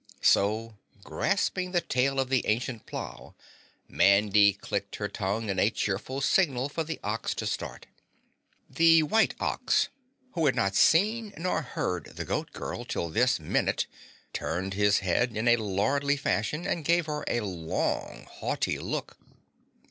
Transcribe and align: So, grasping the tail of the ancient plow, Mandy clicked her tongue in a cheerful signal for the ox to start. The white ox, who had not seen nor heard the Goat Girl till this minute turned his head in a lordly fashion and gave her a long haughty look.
So, 0.23 0.77
grasping 1.03 1.73
the 1.73 1.79
tail 1.81 2.19
of 2.19 2.29
the 2.29 2.47
ancient 2.47 2.87
plow, 2.87 3.35
Mandy 3.87 4.51
clicked 4.53 4.95
her 4.95 5.07
tongue 5.07 5.47
in 5.47 5.59
a 5.59 5.69
cheerful 5.69 6.21
signal 6.21 6.69
for 6.69 6.83
the 6.83 6.99
ox 7.03 7.35
to 7.35 7.45
start. 7.45 7.85
The 8.67 9.03
white 9.03 9.35
ox, 9.39 9.89
who 10.31 10.47
had 10.47 10.55
not 10.55 10.73
seen 10.73 11.35
nor 11.37 11.61
heard 11.61 12.05
the 12.15 12.25
Goat 12.25 12.51
Girl 12.51 12.83
till 12.83 13.09
this 13.11 13.39
minute 13.39 13.85
turned 14.33 14.73
his 14.73 15.01
head 15.05 15.37
in 15.37 15.47
a 15.47 15.57
lordly 15.57 16.17
fashion 16.17 16.65
and 16.65 16.83
gave 16.83 17.05
her 17.05 17.23
a 17.27 17.41
long 17.41 18.25
haughty 18.27 18.79
look. 18.79 19.19